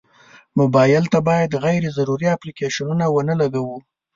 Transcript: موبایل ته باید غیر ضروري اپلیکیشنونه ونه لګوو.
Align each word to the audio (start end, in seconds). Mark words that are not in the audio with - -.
موبایل 0.59 1.03
ته 1.13 1.19
باید 1.27 1.51
غیر 1.65 1.83
ضروري 1.97 2.27
اپلیکیشنونه 2.35 3.05
ونه 3.09 3.33
لګوو. 3.41 3.77